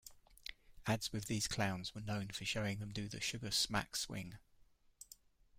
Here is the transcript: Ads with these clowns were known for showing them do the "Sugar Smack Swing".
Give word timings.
Ads 0.87 1.13
with 1.13 1.25
these 1.27 1.47
clowns 1.47 1.93
were 1.93 2.01
known 2.01 2.29
for 2.29 2.43
showing 2.43 2.79
them 2.79 2.91
do 2.91 3.07
the 3.07 3.21
"Sugar 3.21 3.51
Smack 3.51 3.95
Swing". 3.95 4.39